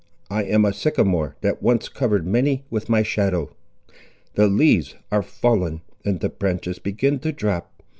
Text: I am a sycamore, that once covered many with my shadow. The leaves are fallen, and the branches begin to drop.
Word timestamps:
I 0.31 0.45
am 0.45 0.65
a 0.65 0.73
sycamore, 0.73 1.35
that 1.41 1.61
once 1.61 1.87
covered 1.87 2.25
many 2.25 2.63
with 2.71 2.89
my 2.89 3.03
shadow. 3.03 3.51
The 4.33 4.47
leaves 4.47 4.95
are 5.11 5.21
fallen, 5.21 5.81
and 6.03 6.21
the 6.21 6.29
branches 6.29 6.79
begin 6.79 7.19
to 7.19 7.31
drop. 7.31 7.71